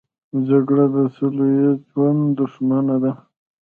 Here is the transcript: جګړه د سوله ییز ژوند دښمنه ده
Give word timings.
جګړه 0.47 0.85
د 0.95 0.97
سوله 1.15 1.45
ییز 1.55 1.77
ژوند 1.91 2.23
دښمنه 2.37 2.95
ده 3.03 3.11